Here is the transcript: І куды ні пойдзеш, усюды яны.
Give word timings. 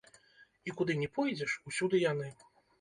І 0.69 0.75
куды 0.79 0.95
ні 1.03 1.11
пойдзеш, 1.19 1.57
усюды 1.71 2.05
яны. 2.11 2.35